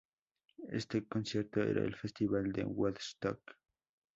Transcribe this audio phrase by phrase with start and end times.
[0.71, 3.39] Ese concierto era el Festival de Woodstock.